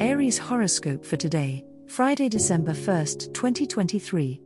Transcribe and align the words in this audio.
Aries 0.00 0.38
horoscope 0.38 1.04
for 1.04 1.16
today, 1.16 1.64
Friday, 1.86 2.28
December 2.28 2.72
1st, 2.72 3.32
2023. 3.32 4.40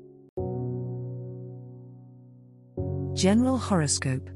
General 3.15 3.57
horoscope. 3.57 4.29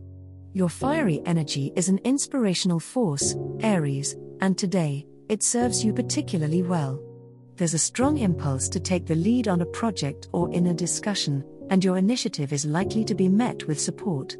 Your 0.54 0.70
fiery 0.70 1.20
energy 1.26 1.70
is 1.76 1.90
an 1.90 1.98
inspirational 2.04 2.80
force, 2.80 3.36
Aries, 3.60 4.16
and 4.40 4.56
today, 4.56 5.04
it 5.28 5.42
serves 5.42 5.84
you 5.84 5.92
particularly 5.92 6.62
well. 6.62 6.98
There's 7.56 7.74
a 7.74 7.78
strong 7.78 8.16
impulse 8.16 8.70
to 8.70 8.80
take 8.80 9.04
the 9.04 9.14
lead 9.14 9.48
on 9.48 9.60
a 9.60 9.66
project 9.66 10.28
or 10.32 10.50
in 10.54 10.68
a 10.68 10.74
discussion, 10.74 11.44
and 11.68 11.84
your 11.84 11.98
initiative 11.98 12.54
is 12.54 12.64
likely 12.64 13.04
to 13.04 13.14
be 13.14 13.28
met 13.28 13.66
with 13.66 13.78
support. 13.78 14.38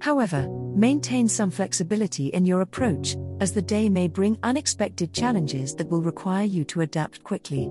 However, 0.00 0.48
maintain 0.74 1.28
some 1.28 1.50
flexibility 1.50 2.28
in 2.28 2.46
your 2.46 2.62
approach, 2.62 3.16
as 3.40 3.52
the 3.52 3.62
day 3.62 3.88
may 3.88 4.08
bring 4.08 4.38
unexpected 4.42 5.12
challenges 5.12 5.74
that 5.76 5.88
will 5.88 6.02
require 6.02 6.44
you 6.44 6.64
to 6.64 6.80
adapt 6.80 7.22
quickly. 7.22 7.70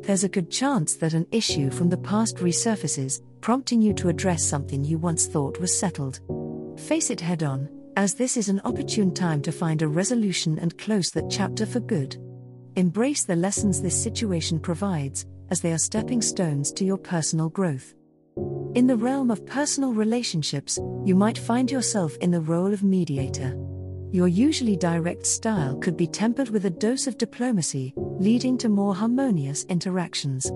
There's 0.00 0.24
a 0.24 0.28
good 0.28 0.50
chance 0.50 0.96
that 0.96 1.14
an 1.14 1.26
issue 1.30 1.70
from 1.70 1.88
the 1.88 1.98
past 1.98 2.36
resurfaces, 2.38 3.20
prompting 3.40 3.80
you 3.80 3.92
to 3.94 4.08
address 4.08 4.44
something 4.44 4.82
you 4.84 4.98
once 4.98 5.26
thought 5.26 5.60
was 5.60 5.78
settled. 5.78 6.20
Face 6.80 7.10
it 7.10 7.20
head 7.20 7.42
on, 7.42 7.68
as 7.96 8.14
this 8.14 8.36
is 8.36 8.48
an 8.48 8.60
opportune 8.64 9.12
time 9.12 9.42
to 9.42 9.52
find 9.52 9.82
a 9.82 9.88
resolution 9.88 10.58
and 10.58 10.76
close 10.78 11.10
that 11.10 11.30
chapter 11.30 11.66
for 11.66 11.80
good. 11.80 12.16
Embrace 12.76 13.24
the 13.24 13.36
lessons 13.36 13.82
this 13.82 14.02
situation 14.02 14.58
provides, 14.58 15.26
as 15.50 15.60
they 15.60 15.72
are 15.72 15.78
stepping 15.78 16.22
stones 16.22 16.72
to 16.72 16.84
your 16.84 16.96
personal 16.96 17.50
growth. 17.50 17.94
In 18.74 18.86
the 18.86 18.96
realm 18.96 19.30
of 19.30 19.44
personal 19.44 19.92
relationships, 19.92 20.78
you 21.04 21.14
might 21.14 21.36
find 21.36 21.70
yourself 21.70 22.16
in 22.22 22.30
the 22.30 22.40
role 22.40 22.72
of 22.72 22.82
mediator. 22.82 23.54
Your 24.12 24.28
usually 24.28 24.76
direct 24.76 25.26
style 25.26 25.76
could 25.76 25.94
be 25.94 26.06
tempered 26.06 26.48
with 26.48 26.64
a 26.64 26.70
dose 26.70 27.06
of 27.06 27.18
diplomacy, 27.18 27.92
leading 27.96 28.56
to 28.56 28.70
more 28.70 28.94
harmonious 28.94 29.64
interactions. 29.64 30.50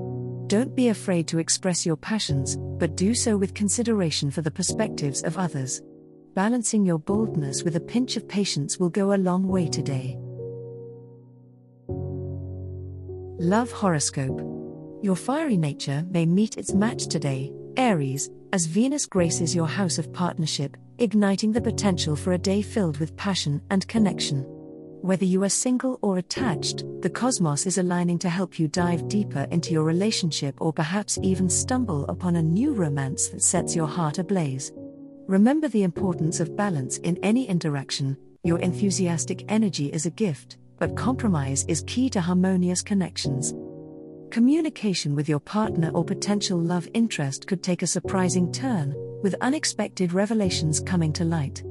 Don't 0.47 0.75
be 0.75 0.89
afraid 0.89 1.29
to 1.29 1.39
express 1.39 1.85
your 1.85 1.97
passions, 1.97 2.57
but 2.79 2.97
do 2.97 3.13
so 3.13 3.37
with 3.37 3.53
consideration 3.53 4.31
for 4.31 4.41
the 4.41 4.51
perspectives 4.51 5.23
of 5.23 5.37
others. 5.37 5.83
Balancing 6.35 6.87
your 6.87 6.99
boldness 6.99 7.65
with 7.65 7.77
a 7.77 7.81
pinch 7.81 8.17
of 8.17 8.27
patience 8.27 8.79
will 8.79 8.89
go 8.89 9.13
a 9.13 9.19
long 9.19 9.47
way 9.47 9.69
today. 9.69 10.17
Love 13.39 13.71
Horoscope 13.73 14.41
Your 15.03 15.17
fiery 15.17 15.59
nature 15.59 16.03
may 16.09 16.25
meet 16.25 16.57
its 16.57 16.73
match 16.73 17.09
today, 17.09 17.53
Aries, 17.77 18.31
as 18.53 18.67
Venus 18.67 19.07
graces 19.07 19.55
your 19.55 19.67
house 19.67 19.99
of 19.99 20.13
partnership, 20.13 20.77
igniting 20.99 21.53
the 21.53 21.61
potential 21.61 22.17
for 22.17 22.33
a 22.33 22.39
day 22.39 22.63
filled 22.63 22.99
with 22.99 23.17
passion 23.17 23.61
and 23.71 23.87
connection. 23.87 24.45
Whether 25.03 25.27
you 25.27 25.45
are 25.45 25.51
single 25.51 25.99
or 26.01 26.17
attached, 26.19 26.85
the 27.03 27.11
cosmos 27.11 27.67
is 27.67 27.79
aligning 27.79 28.19
to 28.21 28.31
help 28.31 28.59
you 28.59 28.67
dive 28.67 29.09
deeper 29.09 29.47
into 29.51 29.73
your 29.73 29.85
relationship 29.85 30.61
or 30.61 30.73
perhaps 30.73 31.19
even 31.23 31.51
stumble 31.51 32.07
upon 32.07 32.37
a 32.37 32.43
new 32.43 32.73
romance 32.73 33.29
that 33.29 33.43
sets 33.43 33.77
your 33.77 33.87
heart 33.87 34.19
ablaze. 34.19 34.73
Remember 35.27 35.69
the 35.69 35.83
importance 35.83 36.41
of 36.41 36.57
balance 36.57 36.99
in 36.99 37.19
any 37.23 37.47
interaction, 37.47 38.17
your 38.43 38.59
enthusiastic 38.61 39.45
energy 39.49 39.93
is 39.93 40.07
a 40.07 40.11
gift, 40.11 40.57
but 40.79 40.97
compromise 40.97 41.65
is 41.69 41.85
key 41.87 42.09
to 42.11 42.21
harmonious 42.21 42.81
connections. 42.81 43.55
Communication 44.31 45.15
with 45.15 45.29
your 45.29 45.41
partner 45.41 45.91
or 45.95 46.05
potential 46.05 46.59
love 46.59 46.89
interest 46.95 47.47
could 47.47 47.63
take 47.63 47.83
a 47.83 47.87
surprising 47.87 48.53
turn, 48.53 48.95
with 49.23 49.35
unexpected 49.41 50.13
revelations 50.13 50.81
coming 50.81 51.13
to 51.13 51.25
light. 51.25 51.63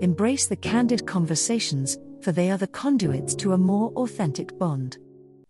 Embrace 0.00 0.46
the 0.46 0.56
candid 0.56 1.06
conversations, 1.06 1.98
for 2.22 2.32
they 2.32 2.50
are 2.50 2.58
the 2.58 2.66
conduits 2.66 3.34
to 3.34 3.52
a 3.52 3.58
more 3.58 3.90
authentic 3.96 4.56
bond. 4.58 4.98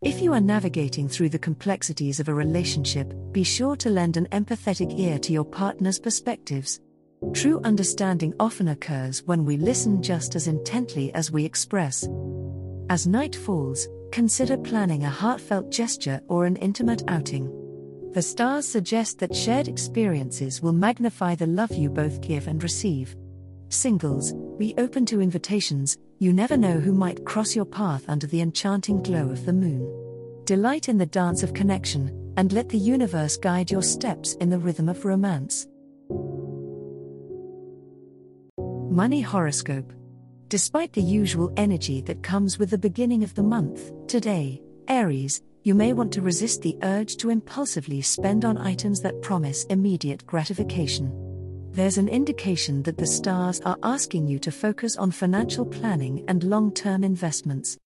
If 0.03 0.21
you 0.21 0.33
are 0.33 0.41
navigating 0.41 1.09
through 1.09 1.31
the 1.31 1.39
complexities 1.39 2.21
of 2.21 2.29
a 2.29 2.35
relationship, 2.35 3.13
be 3.33 3.45
sure 3.45 3.77
to 3.77 3.91
lend 3.91 4.17
an 4.17 4.27
empathetic 4.33 4.99
ear 4.99 5.19
to 5.21 5.33
your 5.33 5.45
partner's 5.45 5.99
perspectives. 5.99 6.81
True 7.33 7.61
understanding 7.65 8.35
often 8.39 8.69
occurs 8.69 9.23
when 9.25 9.45
we 9.45 9.57
listen 9.57 10.03
just 10.03 10.35
as 10.35 10.49
intently 10.49 11.13
as 11.15 11.31
we 11.31 11.45
express. 11.45 12.09
As 12.89 13.07
night 13.07 13.35
falls, 13.35 13.89
consider 14.17 14.57
planning 14.57 15.05
a 15.05 15.11
heartfelt 15.11 15.71
gesture 15.71 16.23
or 16.29 16.47
an 16.47 16.57
intimate 16.57 17.03
outing. 17.07 17.53
The 18.15 18.23
stars 18.23 18.67
suggest 18.67 19.19
that 19.19 19.37
shared 19.37 19.69
experiences 19.69 20.63
will 20.63 20.73
magnify 20.73 21.35
the 21.35 21.47
love 21.47 21.71
you 21.71 21.91
both 21.91 22.23
give 22.23 22.47
and 22.47 22.63
receive. 22.63 23.15
Singles, 23.69 24.33
be 24.57 24.73
open 24.79 25.05
to 25.05 25.21
invitations, 25.21 25.99
you 26.19 26.33
never 26.33 26.57
know 26.57 26.81
who 26.81 26.95
might 26.95 27.27
cross 27.27 27.55
your 27.55 27.67
path 27.67 28.07
under 28.09 28.27
the 28.27 28.41
enchanting 28.41 29.03
glow 29.03 29.29
of 29.29 29.45
the 29.45 29.53
moon. 29.53 29.85
Delight 30.47 30.89
in 30.89 30.97
the 30.97 31.05
dance 31.05 31.43
of 31.43 31.53
connection, 31.53 32.33
and 32.39 32.55
let 32.55 32.71
the 32.71 32.79
universe 32.79 33.37
guide 33.37 33.71
your 33.71 33.83
steps 33.83 34.33
in 34.37 34.49
the 34.49 34.59
rhythm 34.59 34.89
of 34.89 35.05
romance. 35.05 35.67
Money 38.91 39.21
Horoscope 39.21 39.93
Despite 40.49 40.93
the 40.93 41.03
usual 41.03 41.53
energy 41.57 42.01
that 42.03 42.23
comes 42.23 42.57
with 42.57 42.71
the 42.71 42.79
beginning 42.79 43.25
of 43.25 43.35
the 43.35 43.43
month, 43.43 43.91
today, 44.07 44.63
Aries, 44.87 45.43
you 45.65 45.75
may 45.75 45.93
want 45.93 46.13
to 46.13 46.23
resist 46.23 46.63
the 46.63 46.79
urge 46.85 47.17
to 47.17 47.31
impulsively 47.31 48.01
spend 48.01 48.45
on 48.45 48.57
items 48.57 49.01
that 49.01 49.21
promise 49.23 49.65
immediate 49.65 50.25
gratification. 50.25 51.11
There's 51.73 51.99
an 51.99 52.09
indication 52.09 52.85
that 52.85 52.97
the 52.97 53.09
stars 53.09 53.61
are 53.63 53.77
asking 53.83 54.29
you 54.29 54.39
to 54.39 54.53
focus 54.53 54.97
on 54.97 55.11
financial 55.11 55.67
planning 55.67 56.25
and 56.29 56.45
long 56.45 56.73
term 56.73 57.03
investments. 57.03 57.77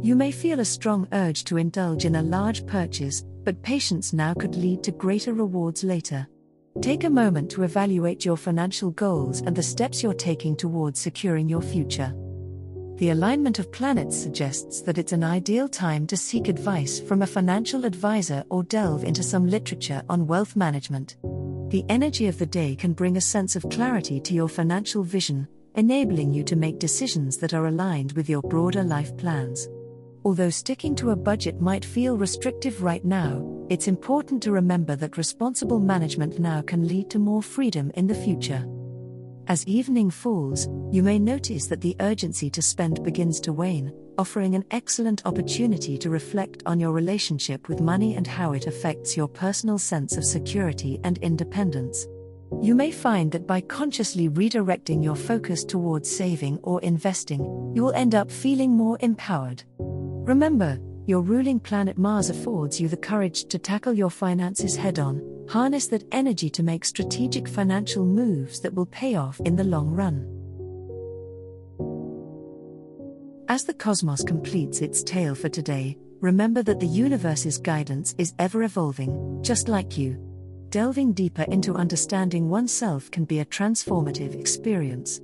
You 0.00 0.16
may 0.16 0.30
feel 0.30 0.60
a 0.60 0.64
strong 0.64 1.06
urge 1.12 1.44
to 1.44 1.58
indulge 1.58 2.06
in 2.06 2.16
a 2.16 2.22
large 2.22 2.64
purchase, 2.66 3.26
but 3.44 3.62
patience 3.62 4.14
now 4.14 4.32
could 4.32 4.56
lead 4.56 4.82
to 4.84 4.90
greater 4.90 5.34
rewards 5.34 5.84
later. 5.84 6.26
Take 6.82 7.04
a 7.04 7.10
moment 7.10 7.50
to 7.52 7.62
evaluate 7.62 8.24
your 8.24 8.36
financial 8.36 8.90
goals 8.90 9.40
and 9.40 9.56
the 9.56 9.62
steps 9.62 10.02
you're 10.02 10.14
taking 10.14 10.54
towards 10.54 11.00
securing 11.00 11.48
your 11.48 11.62
future. 11.62 12.14
The 12.98 13.10
alignment 13.10 13.58
of 13.58 13.72
planets 13.72 14.16
suggests 14.16 14.82
that 14.82 14.96
it's 14.96 15.12
an 15.12 15.24
ideal 15.24 15.68
time 15.68 16.06
to 16.06 16.16
seek 16.16 16.48
advice 16.48 17.00
from 17.00 17.22
a 17.22 17.26
financial 17.26 17.84
advisor 17.84 18.44
or 18.50 18.62
delve 18.62 19.04
into 19.04 19.22
some 19.22 19.46
literature 19.46 20.02
on 20.08 20.26
wealth 20.26 20.54
management. 20.54 21.16
The 21.70 21.84
energy 21.88 22.28
of 22.28 22.38
the 22.38 22.46
day 22.46 22.76
can 22.76 22.92
bring 22.92 23.16
a 23.16 23.20
sense 23.20 23.56
of 23.56 23.68
clarity 23.70 24.20
to 24.20 24.34
your 24.34 24.48
financial 24.48 25.02
vision, 25.02 25.48
enabling 25.74 26.32
you 26.32 26.44
to 26.44 26.56
make 26.56 26.78
decisions 26.78 27.36
that 27.38 27.52
are 27.52 27.66
aligned 27.66 28.12
with 28.12 28.28
your 28.28 28.42
broader 28.42 28.84
life 28.84 29.16
plans. 29.16 29.68
Although 30.26 30.50
sticking 30.50 30.96
to 30.96 31.10
a 31.10 31.16
budget 31.16 31.60
might 31.60 31.84
feel 31.84 32.18
restrictive 32.18 32.82
right 32.82 33.04
now, 33.04 33.46
it's 33.70 33.86
important 33.86 34.42
to 34.42 34.50
remember 34.50 34.96
that 34.96 35.16
responsible 35.16 35.78
management 35.78 36.40
now 36.40 36.62
can 36.62 36.88
lead 36.88 37.08
to 37.10 37.20
more 37.20 37.40
freedom 37.40 37.92
in 37.94 38.08
the 38.08 38.14
future. 38.16 38.66
As 39.46 39.64
evening 39.68 40.10
falls, 40.10 40.66
you 40.90 41.04
may 41.04 41.20
notice 41.20 41.68
that 41.68 41.80
the 41.80 41.94
urgency 42.00 42.50
to 42.50 42.60
spend 42.60 43.04
begins 43.04 43.38
to 43.42 43.52
wane, 43.52 43.92
offering 44.18 44.56
an 44.56 44.64
excellent 44.72 45.24
opportunity 45.26 45.96
to 45.96 46.10
reflect 46.10 46.60
on 46.66 46.80
your 46.80 46.90
relationship 46.90 47.68
with 47.68 47.80
money 47.80 48.16
and 48.16 48.26
how 48.26 48.52
it 48.52 48.66
affects 48.66 49.16
your 49.16 49.28
personal 49.28 49.78
sense 49.78 50.16
of 50.16 50.24
security 50.24 50.98
and 51.04 51.18
independence. 51.18 52.04
You 52.60 52.74
may 52.74 52.90
find 52.90 53.30
that 53.30 53.46
by 53.46 53.60
consciously 53.60 54.28
redirecting 54.28 55.04
your 55.04 55.14
focus 55.14 55.62
towards 55.62 56.10
saving 56.10 56.58
or 56.64 56.80
investing, 56.80 57.42
you 57.76 57.84
will 57.84 57.92
end 57.92 58.16
up 58.16 58.32
feeling 58.32 58.72
more 58.72 58.98
empowered. 59.00 59.62
Remember, 60.26 60.80
your 61.06 61.20
ruling 61.20 61.60
planet 61.60 61.96
Mars 61.96 62.30
affords 62.30 62.80
you 62.80 62.88
the 62.88 62.96
courage 62.96 63.44
to 63.44 63.60
tackle 63.60 63.92
your 63.92 64.10
finances 64.10 64.74
head 64.74 64.98
on, 64.98 65.22
harness 65.48 65.86
that 65.86 66.02
energy 66.10 66.50
to 66.50 66.64
make 66.64 66.84
strategic 66.84 67.46
financial 67.46 68.04
moves 68.04 68.58
that 68.58 68.74
will 68.74 68.86
pay 68.86 69.14
off 69.14 69.38
in 69.44 69.54
the 69.54 69.62
long 69.62 69.88
run. 69.88 70.26
As 73.48 73.62
the 73.62 73.74
cosmos 73.74 74.24
completes 74.24 74.80
its 74.80 75.04
tale 75.04 75.36
for 75.36 75.48
today, 75.48 75.96
remember 76.20 76.64
that 76.64 76.80
the 76.80 76.88
universe's 76.88 77.58
guidance 77.58 78.12
is 78.18 78.34
ever 78.40 78.64
evolving, 78.64 79.38
just 79.42 79.68
like 79.68 79.96
you. 79.96 80.20
Delving 80.70 81.12
deeper 81.12 81.42
into 81.42 81.76
understanding 81.76 82.48
oneself 82.48 83.12
can 83.12 83.26
be 83.26 83.38
a 83.38 83.44
transformative 83.44 84.34
experience. 84.34 85.20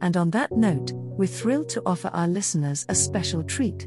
And 0.00 0.16
on 0.16 0.30
that 0.30 0.50
note, 0.50 0.90
we're 0.92 1.28
thrilled 1.28 1.68
to 1.68 1.82
offer 1.86 2.08
our 2.08 2.26
listeners 2.26 2.84
a 2.88 2.96
special 2.96 3.44
treat. 3.44 3.86